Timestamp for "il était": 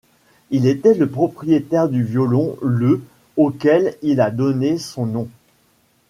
0.49-0.95